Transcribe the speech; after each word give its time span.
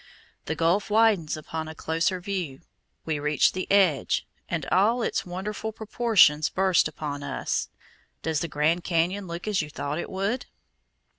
The 0.45 0.55
gulf 0.55 0.89
widens 0.89 1.37
upon 1.37 1.67
a 1.67 1.75
closer 1.75 2.19
view, 2.19 2.61
we 3.05 3.19
reach 3.19 3.51
the 3.51 3.71
edge, 3.71 4.25
and 4.49 4.65
all 4.71 5.03
its 5.03 5.27
wonderful 5.27 5.71
proportions 5.71 6.49
burst 6.49 6.87
upon 6.87 7.21
us. 7.21 7.69
Does 8.23 8.39
the 8.39 8.47
Grand 8.47 8.83
Cañon 8.83 9.27
look 9.27 9.47
as 9.47 9.61
you 9.61 9.69
thought 9.69 9.99
it 9.99 10.09
would? 10.09 10.47